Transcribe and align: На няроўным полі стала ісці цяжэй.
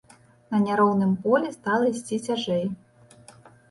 На 0.55 0.61
няроўным 0.63 1.13
полі 1.27 1.53
стала 1.59 1.85
ісці 1.95 2.23
цяжэй. 2.27 2.69